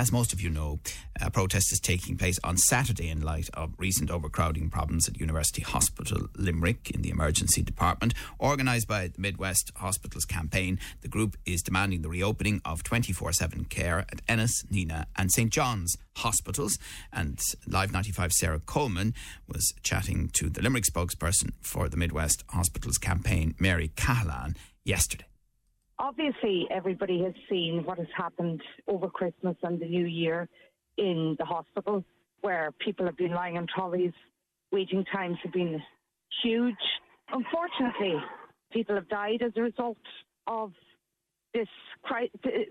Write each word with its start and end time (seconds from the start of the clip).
as 0.00 0.10
most 0.10 0.32
of 0.32 0.40
you 0.40 0.48
know, 0.48 0.80
a 1.20 1.30
protest 1.30 1.70
is 1.74 1.78
taking 1.78 2.16
place 2.16 2.38
on 2.42 2.56
Saturday 2.56 3.10
in 3.10 3.20
light 3.20 3.50
of 3.52 3.74
recent 3.76 4.10
overcrowding 4.10 4.70
problems 4.70 5.06
at 5.06 5.20
University 5.20 5.60
Hospital 5.60 6.26
Limerick 6.38 6.90
in 6.90 7.02
the 7.02 7.10
emergency 7.10 7.60
department. 7.60 8.14
Organised 8.40 8.88
by 8.88 9.08
the 9.08 9.20
Midwest 9.20 9.70
Hospitals 9.76 10.24
campaign, 10.24 10.80
the 11.02 11.08
group 11.08 11.36
is 11.44 11.60
demanding 11.60 12.00
the 12.00 12.08
reopening 12.08 12.62
of 12.64 12.82
24 12.82 13.34
7 13.34 13.66
care 13.66 14.06
at 14.10 14.22
Ennis, 14.26 14.62
Nenagh, 14.72 15.04
and 15.16 15.30
St 15.30 15.52
John's 15.52 15.94
hospitals. 16.16 16.78
And 17.12 17.38
Live 17.66 17.92
95 17.92 18.32
Sarah 18.32 18.60
Coleman 18.60 19.12
was 19.46 19.74
chatting 19.82 20.30
to 20.32 20.48
the 20.48 20.62
Limerick 20.62 20.84
spokesperson 20.84 21.50
for 21.60 21.90
the 21.90 21.98
Midwest 21.98 22.42
Hospitals 22.48 22.96
campaign, 22.96 23.54
Mary 23.58 23.88
Cahalan, 23.96 24.56
yesterday. 24.82 25.29
Obviously, 26.00 26.66
everybody 26.70 27.22
has 27.22 27.34
seen 27.50 27.84
what 27.84 27.98
has 27.98 28.06
happened 28.16 28.62
over 28.88 29.10
Christmas 29.10 29.54
and 29.62 29.78
the 29.78 29.86
New 29.86 30.06
Year 30.06 30.48
in 30.96 31.36
the 31.38 31.44
hospital, 31.44 32.02
where 32.40 32.70
people 32.80 33.04
have 33.04 33.18
been 33.18 33.32
lying 33.32 33.58
on 33.58 33.66
trolleys. 33.66 34.14
Waiting 34.72 35.04
times 35.12 35.36
have 35.42 35.52
been 35.52 35.78
huge. 36.42 36.74
Unfortunately, 37.30 38.14
people 38.72 38.94
have 38.94 39.10
died 39.10 39.42
as 39.42 39.52
a 39.56 39.60
result 39.60 39.98
of 40.46 40.72
this, 41.52 41.68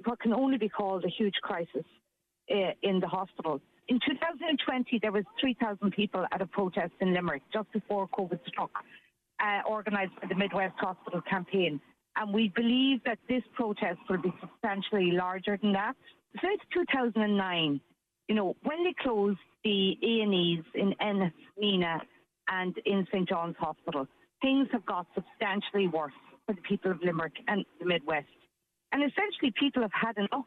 what 0.05 0.19
can 0.19 0.33
only 0.33 0.57
be 0.57 0.67
called 0.67 1.05
a 1.05 1.09
huge 1.09 1.35
crisis 1.43 1.85
uh, 2.49 2.71
in 2.81 2.99
the 2.99 3.07
hospital. 3.07 3.61
In 3.89 3.99
2020, 4.09 4.99
there 5.03 5.11
was 5.11 5.23
3,000 5.39 5.91
people 5.91 6.25
at 6.31 6.41
a 6.41 6.47
protest 6.47 6.93
in 6.99 7.13
Limerick 7.13 7.43
just 7.53 7.71
before 7.73 8.07
COVID 8.07 8.39
struck, 8.47 8.71
uh, 9.39 9.69
organised 9.69 10.15
by 10.19 10.27
the 10.27 10.35
Midwest 10.35 10.75
Hospital 10.79 11.21
campaign. 11.29 11.79
And 12.15 12.33
we 12.33 12.51
believe 12.55 13.03
that 13.05 13.19
this 13.27 13.43
protest 13.53 13.99
will 14.09 14.21
be 14.21 14.33
substantially 14.41 15.11
larger 15.11 15.57
than 15.61 15.71
that. 15.73 15.95
Since 16.41 16.61
2009, 16.73 17.79
you 18.27 18.35
know, 18.35 18.55
when 18.63 18.83
they 18.83 18.93
closed 19.01 19.39
the 19.63 19.97
A&Es 20.03 20.65
in 20.75 20.93
Ennis, 21.01 21.33
Nenagh 21.61 22.01
and 22.49 22.75
in 22.85 23.07
St 23.11 23.27
John's 23.27 23.55
Hospital, 23.59 24.07
things 24.41 24.67
have 24.71 24.85
got 24.85 25.07
substantially 25.15 25.87
worse 25.87 26.13
for 26.45 26.53
the 26.53 26.61
people 26.61 26.91
of 26.91 27.01
Limerick 27.03 27.33
and 27.47 27.65
the 27.79 27.85
Midwest. 27.85 28.27
And 28.91 29.03
essentially, 29.03 29.53
people 29.59 29.81
have 29.81 29.91
had 29.93 30.17
enough. 30.17 30.45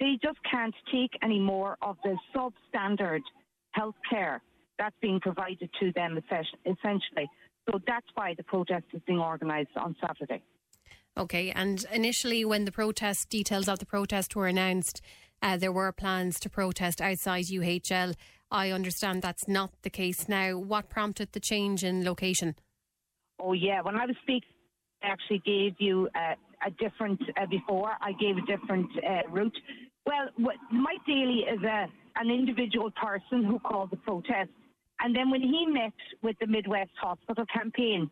They 0.00 0.18
just 0.22 0.38
can't 0.50 0.74
take 0.92 1.10
any 1.22 1.38
more 1.38 1.76
of 1.80 1.96
the 2.04 2.16
substandard 2.34 3.22
health 3.72 3.94
care 4.08 4.42
that's 4.78 4.96
being 5.00 5.20
provided 5.20 5.70
to 5.80 5.92
them, 5.92 6.18
essentially. 6.18 7.30
So 7.70 7.80
that's 7.86 8.06
why 8.14 8.34
the 8.36 8.42
protest 8.42 8.84
is 8.92 9.00
being 9.06 9.20
organised 9.20 9.70
on 9.76 9.96
Saturday. 10.00 10.42
Okay, 11.16 11.50
and 11.50 11.84
initially, 11.92 12.44
when 12.44 12.64
the 12.64 12.72
protest 12.72 13.28
details 13.28 13.68
of 13.68 13.78
the 13.78 13.86
protest 13.86 14.34
were 14.34 14.48
announced, 14.48 15.00
uh, 15.42 15.56
there 15.56 15.70
were 15.70 15.92
plans 15.92 16.40
to 16.40 16.50
protest 16.50 17.00
outside 17.00 17.44
UHL. 17.44 18.14
I 18.50 18.70
understand 18.70 19.22
that's 19.22 19.46
not 19.46 19.70
the 19.82 19.90
case 19.90 20.28
now. 20.28 20.58
What 20.58 20.88
prompted 20.88 21.32
the 21.32 21.40
change 21.40 21.84
in 21.84 22.04
location? 22.04 22.56
Oh, 23.38 23.52
yeah. 23.52 23.80
When 23.82 23.94
I 23.94 24.06
was 24.06 24.16
speaking, 24.22 24.48
I 25.02 25.08
actually 25.08 25.42
gave 25.44 25.74
you 25.78 26.08
uh, 26.16 26.34
a 26.66 26.70
different, 26.72 27.20
uh, 27.40 27.46
before, 27.46 27.92
I 28.00 28.12
gave 28.12 28.36
a 28.36 28.46
different 28.46 28.90
uh, 28.98 29.28
route. 29.30 29.56
Well, 30.06 30.28
what, 30.36 30.56
Mike 30.72 31.04
Daly 31.06 31.44
is 31.50 31.62
a, 31.62 31.86
an 32.16 32.30
individual 32.30 32.90
person 32.90 33.44
who 33.44 33.58
called 33.60 33.90
the 33.90 33.96
protest. 33.98 34.50
And 35.00 35.14
then 35.14 35.30
when 35.30 35.42
he 35.42 35.66
met 35.66 35.92
with 36.22 36.36
the 36.40 36.46
Midwest 36.46 36.90
Hospital 37.00 37.44
campaign, 37.52 38.10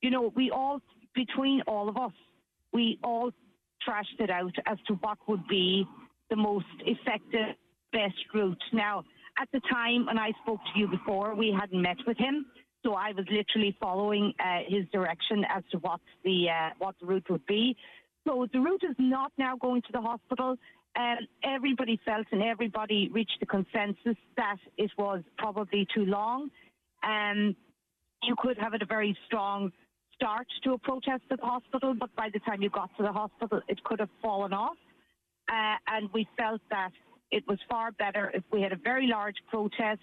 you 0.00 0.10
know, 0.10 0.32
we 0.36 0.50
all, 0.50 0.80
between 1.14 1.62
all 1.66 1.88
of 1.88 1.96
us, 1.96 2.12
we 2.72 2.98
all 3.02 3.30
trashed 3.86 4.20
it 4.20 4.30
out 4.30 4.54
as 4.66 4.78
to 4.86 4.94
what 4.94 5.18
would 5.26 5.46
be 5.48 5.86
the 6.30 6.36
most 6.36 6.66
effective, 6.80 7.56
best 7.92 8.16
route. 8.34 8.62
Now, 8.72 9.04
at 9.40 9.48
the 9.52 9.60
time 9.70 10.06
when 10.06 10.18
I 10.18 10.32
spoke 10.42 10.60
to 10.72 10.80
you 10.80 10.88
before, 10.88 11.34
we 11.34 11.54
hadn't 11.58 11.80
met 11.80 11.96
with 12.06 12.18
him, 12.18 12.46
so 12.84 12.94
I 12.94 13.12
was 13.12 13.24
literally 13.30 13.76
following 13.80 14.32
uh, 14.40 14.58
his 14.66 14.84
direction 14.92 15.44
as 15.48 15.62
to 15.72 15.78
what 15.78 16.00
the 16.24 16.48
uh, 16.50 16.70
what 16.78 16.96
the 17.00 17.06
route 17.06 17.26
would 17.30 17.46
be. 17.46 17.76
So 18.26 18.46
the 18.52 18.60
route 18.60 18.82
is 18.82 18.96
not 18.98 19.32
now 19.38 19.56
going 19.56 19.82
to 19.82 19.92
the 19.92 20.00
hospital. 20.00 20.56
Um, 20.98 21.16
everybody 21.44 22.00
felt 22.04 22.26
and 22.32 22.42
everybody 22.42 23.08
reached 23.12 23.38
the 23.40 23.46
consensus 23.46 24.16
that 24.36 24.56
it 24.76 24.90
was 24.98 25.22
probably 25.36 25.86
too 25.94 26.04
long. 26.04 26.50
Um, 27.04 27.54
you 28.22 28.34
could 28.38 28.58
have 28.58 28.74
a 28.74 28.84
very 28.84 29.16
strong 29.26 29.70
start 30.20 30.46
to 30.64 30.72
a 30.72 30.78
protest 30.78 31.22
at 31.30 31.40
the 31.40 31.46
hospital, 31.46 31.94
but 31.98 32.14
by 32.16 32.28
the 32.32 32.40
time 32.40 32.60
you 32.60 32.70
got 32.70 32.90
to 32.96 33.02
the 33.02 33.12
hospital, 33.12 33.60
it 33.68 33.82
could 33.84 34.00
have 34.00 34.10
fallen 34.20 34.52
off. 34.52 34.76
Uh, 35.50 35.76
and 35.86 36.10
we 36.12 36.26
felt 36.36 36.60
that 36.70 36.90
it 37.30 37.44
was 37.46 37.58
far 37.70 37.92
better 37.92 38.30
if 38.34 38.42
we 38.52 38.60
had 38.60 38.72
a 38.72 38.76
very 38.76 39.06
large 39.06 39.36
protest 39.48 40.00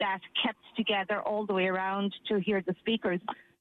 that 0.00 0.18
kept 0.44 0.58
together 0.76 1.20
all 1.22 1.46
the 1.46 1.52
way 1.52 1.66
around 1.66 2.12
to 2.28 2.40
hear 2.40 2.62
the 2.66 2.74
speakers. 2.80 3.20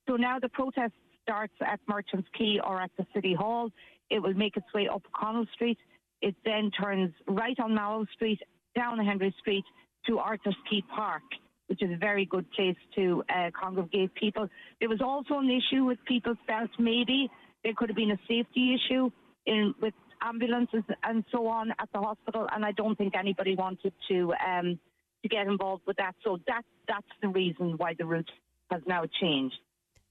So 0.10 0.16
now 0.16 0.40
the 0.40 0.50
protest 0.50 0.94
starts 1.22 1.54
at 1.66 1.80
Merchants 1.88 2.28
Quay 2.38 2.60
or 2.66 2.82
at 2.82 2.92
the 2.98 3.06
City 3.14 3.34
Hall. 3.34 3.70
It 4.10 4.20
will 4.20 4.34
make 4.34 4.58
its 4.58 4.66
way 4.74 4.88
up 4.88 5.04
Connell 5.16 5.46
Street. 5.54 5.78
It 6.22 6.36
then 6.44 6.72
turns 6.72 7.14
right 7.28 7.58
on 7.60 7.76
Mallow 7.76 8.06
Street, 8.16 8.40
down 8.76 8.98
Henry 9.00 9.34
Street 9.40 9.66
to 10.08 10.18
Arthur's 10.18 10.58
Quay 10.70 10.84
Park 10.94 11.22
which 11.72 11.82
is 11.82 11.90
a 11.90 11.96
very 11.96 12.26
good 12.26 12.52
place 12.52 12.76
to 12.94 13.24
uh, 13.34 13.50
congregate 13.58 14.14
people. 14.14 14.46
There 14.82 14.90
was 14.90 15.00
also 15.00 15.40
an 15.40 15.50
issue 15.50 15.86
with 15.86 16.00
people 16.04 16.34
felt 16.46 16.70
maybe 16.78 17.32
there 17.64 17.72
could 17.78 17.88
have 17.88 17.96
been 17.96 18.12
a 18.12 18.20
safety 18.28 18.76
issue 18.76 19.10
in 19.46 19.74
with 19.82 19.94
ambulances 20.22 20.84
and 21.04 21.24
so 21.32 21.48
on 21.48 21.72
at 21.80 21.88
the 21.94 22.00
hospital, 22.00 22.46
and 22.54 22.66
I 22.66 22.74
don't 22.74 22.98
think 22.98 23.16
anybody 23.16 23.56
wanted 23.56 23.94
to 24.10 24.34
um, 24.46 24.78
to 25.24 25.30
get 25.30 25.48
involved 25.48 25.84
with 25.88 25.96
that. 25.96 26.14
So 26.26 26.40
that 26.46 26.64
that's 26.90 27.14
the 27.22 27.30
reason 27.30 27.76
why 27.78 27.94
the 27.98 28.04
route 28.04 28.30
has 28.70 28.82
now 28.86 29.04
changed. 29.22 29.56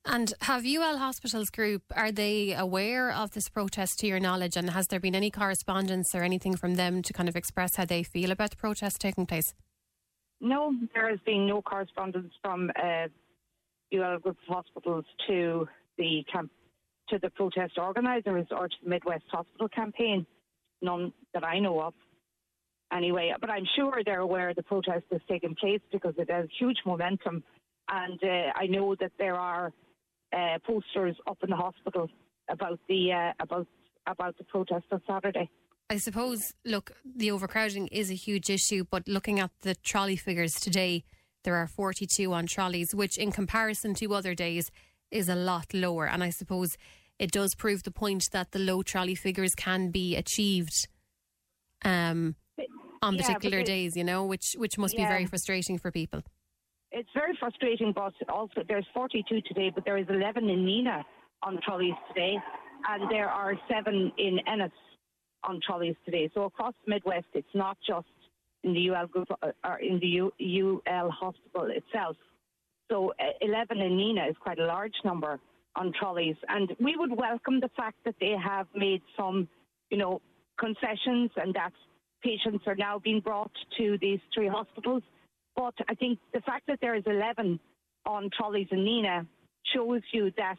And 0.06 0.32
have 0.41 0.65
UL 0.65 0.97
Hospitals 0.97 1.50
Group, 1.50 1.82
are 1.94 2.10
they 2.10 2.54
aware 2.54 3.12
of 3.12 3.32
this 3.32 3.50
protest 3.50 3.99
to 3.99 4.06
your 4.06 4.19
knowledge? 4.19 4.56
And 4.56 4.70
has 4.70 4.87
there 4.87 4.99
been 4.99 5.15
any 5.15 5.31
correspondence 5.31 6.15
or 6.15 6.22
anything 6.22 6.56
from 6.56 6.76
them 6.76 7.03
to 7.03 7.12
kind 7.12 7.28
of 7.28 7.37
express 7.37 7.76
how 7.76 7.84
they 7.84 8.03
feel 8.03 8.31
about 8.31 8.49
the 8.49 8.56
protest 8.56 8.99
taking 8.99 9.26
place? 9.26 9.53
No, 10.41 10.75
there 10.95 11.11
has 11.11 11.21
been 11.27 11.47
no 11.47 11.61
correspondence 11.61 12.33
from 12.43 12.71
uh, 12.83 13.09
UL 13.95 14.19
Group 14.19 14.39
of 14.49 14.55
Hospitals 14.55 15.05
to 15.28 15.69
the 15.99 16.25
camp, 16.33 16.51
to 17.11 17.19
the 17.19 17.31
protest 17.31 17.77
organisers 17.77 18.47
or 18.50 18.69
to 18.69 18.75
the 18.83 18.89
Midwest 18.89 19.25
Hospital 19.31 19.69
campaign. 19.69 20.27
None 20.81 21.12
that 21.34 21.45
I 21.45 21.59
know 21.59 21.81
of. 21.81 21.95
Anyway, 22.93 23.33
but 23.41 23.50
I'm 23.50 23.67
sure 23.77 24.03
they're 24.05 24.21
aware 24.21 24.53
the 24.55 24.62
protest 24.62 25.05
has 25.12 25.21
taken 25.29 25.55
place 25.55 25.81
because 25.93 26.15
it 26.17 26.31
has 26.31 26.47
huge 26.59 26.79
momentum, 26.84 27.45
and 27.89 28.19
uh, 28.25 28.53
I 28.56 28.67
know 28.67 28.97
that 28.97 29.12
there 29.19 29.37
are 29.37 29.73
uh, 30.33 30.59
posters 30.67 31.17
up 31.29 31.39
in 31.43 31.50
the 31.50 31.56
hospital 31.56 32.09
about 32.49 32.81
the 32.89 33.12
uh, 33.12 33.33
about 33.41 33.67
about 34.06 34.37
the 34.39 34.45
protest 34.45 34.87
on 34.91 35.00
Saturday. 35.06 35.49
I 35.91 35.97
suppose, 35.97 36.55
look, 36.65 36.93
the 37.05 37.33
overcrowding 37.33 37.89
is 37.89 38.12
a 38.12 38.15
huge 38.15 38.49
issue, 38.49 38.84
but 38.89 39.09
looking 39.09 39.41
at 39.41 39.51
the 39.62 39.75
trolley 39.75 40.15
figures 40.15 40.55
today, 40.55 41.03
there 41.43 41.56
are 41.56 41.67
42 41.67 42.33
on 42.33 42.47
trolleys, 42.47 42.95
which 42.95 43.19
in 43.19 43.33
comparison 43.33 43.95
to 43.95 44.15
other 44.15 44.33
days 44.33 44.71
is 45.11 45.29
a 45.29 45.34
lot 45.34 45.75
lower. 45.75 46.06
And 46.06 46.23
I 46.23 46.31
suppose 46.31 46.79
it 47.19 47.33
does 47.33 47.56
prove 47.56 47.83
the 47.83 47.91
point 47.91 48.29
that 48.31 48.53
the 48.53 48.61
low 48.61 48.84
trolley 48.84 49.17
figures 49.17 49.56
can 49.56 49.91
be 49.91 50.15
achieved 50.15 50.87
um, 51.84 52.37
on 53.03 53.17
yeah, 53.17 53.23
particular 53.23 53.65
days, 53.65 53.97
you 53.97 54.05
know, 54.05 54.25
which, 54.25 54.55
which 54.59 54.79
must 54.79 54.95
yeah. 54.97 55.06
be 55.06 55.09
very 55.09 55.27
frustrating 55.27 55.77
for 55.77 55.91
people. 55.91 56.23
It's 56.93 57.11
very 57.14 57.37
frustrating, 57.41 57.93
but 57.93 58.12
also 58.29 58.62
there's 58.69 58.87
42 58.94 59.41
today, 59.41 59.73
but 59.75 59.85
there 59.85 59.99
is 59.99 60.06
11 60.09 60.49
in 60.49 60.64
Nenagh 60.64 61.03
on 61.43 61.59
trolleys 61.64 61.94
today, 62.06 62.37
and 62.88 63.11
there 63.11 63.29
are 63.29 63.55
seven 63.69 64.12
in 64.19 64.38
Ennis 64.47 64.70
on 65.44 65.60
trolleys 65.66 65.96
today. 66.04 66.31
So 66.34 66.44
across 66.44 66.75
the 66.84 66.90
Midwest, 66.90 67.26
it's 67.34 67.54
not 67.54 67.76
just 67.87 68.06
in 68.64 68.75
the 68.75 68.90
UL 68.90 69.06
group 69.06 69.28
uh, 69.42 69.52
or 69.64 69.78
in 69.78 69.98
the 70.00 70.20
UL 70.20 71.10
hospital 71.10 71.69
itself. 71.70 72.16
So 72.90 73.12
uh, 73.19 73.25
11 73.40 73.78
in 73.78 73.92
Nenagh 73.92 74.31
is 74.31 74.37
quite 74.40 74.58
a 74.58 74.66
large 74.66 74.94
number 75.04 75.38
on 75.76 75.92
trolleys, 75.98 76.37
and 76.48 76.75
we 76.81 76.96
would 76.96 77.16
welcome 77.16 77.60
the 77.60 77.70
fact 77.76 77.96
that 78.04 78.16
they 78.20 78.34
have 78.42 78.66
made 78.75 79.02
some, 79.16 79.48
you 79.88 79.98
know, 79.98 80.20
concessions 80.58 81.31
and 81.37 81.54
that 81.54 81.72
patients 82.22 82.64
are 82.66 82.75
now 82.75 82.98
being 82.98 83.20
brought 83.20 83.52
to 83.78 83.96
these 84.00 84.19
three 84.34 84.48
hospitals. 84.48 85.02
But 85.56 85.75
I 85.88 85.94
think 85.94 86.19
the 86.34 86.40
fact 86.40 86.66
that 86.66 86.78
there 86.81 86.96
is 86.96 87.04
11 87.06 87.60
on 88.04 88.31
trolleys 88.37 88.66
in 88.72 88.78
Nenagh 88.78 89.26
shows 89.75 90.02
you 90.12 90.32
that 90.37 90.56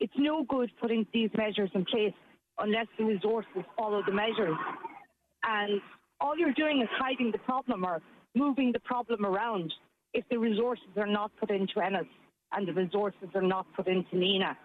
it's 0.00 0.12
no 0.16 0.44
good 0.44 0.70
putting 0.80 1.06
these 1.12 1.30
measures 1.36 1.70
in 1.74 1.84
place 1.84 2.14
unless 2.58 2.86
the 2.98 3.04
resources 3.04 3.62
follow 3.76 4.02
the 4.06 4.12
measures. 4.12 4.56
And 5.46 5.80
all 6.20 6.36
you're 6.38 6.52
doing 6.52 6.80
is 6.80 6.88
hiding 6.92 7.32
the 7.32 7.38
problem 7.38 7.84
or 7.84 8.00
moving 8.34 8.72
the 8.72 8.80
problem 8.80 9.24
around 9.24 9.72
if 10.12 10.24
the 10.30 10.38
resources 10.38 10.88
are 10.96 11.06
not 11.06 11.30
put 11.38 11.50
into 11.50 11.80
Ennis 11.80 12.06
and 12.52 12.66
the 12.68 12.72
resources 12.72 13.28
are 13.34 13.42
not 13.42 13.66
put 13.76 13.88
into 13.88 14.14
Nenagh. 14.14 14.56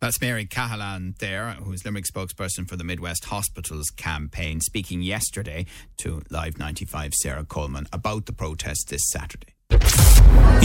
That's 0.00 0.18
Mary 0.18 0.46
Cahalan 0.46 1.18
there, 1.18 1.50
who's 1.62 1.84
Limerick 1.84 2.06
spokesperson 2.06 2.66
for 2.66 2.76
the 2.76 2.84
Midwest 2.84 3.26
Hospitals 3.26 3.90
campaign, 3.90 4.60
speaking 4.60 5.02
yesterday 5.02 5.66
to 5.98 6.22
Live 6.30 6.58
95 6.58 7.12
Sarah 7.12 7.44
Coleman 7.44 7.86
about 7.92 8.24
the 8.24 8.32
protest 8.32 8.88
this 8.88 9.02
Saturday. 9.10 9.48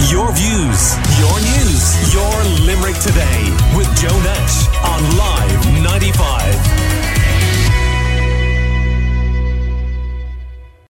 Your 0.09 0.31
views, 0.31 1.19
your 1.19 1.24